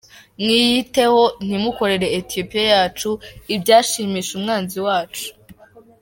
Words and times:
Mwiyiteho 0.41 1.21
nti 1.45 1.55
mukorere 1.63 2.07
Etiyopiya 2.17 2.65
yacu 2.75 3.09
ibyashimisha 3.55 4.31
umwanzi 4.39 4.77
wacu. 4.87 5.25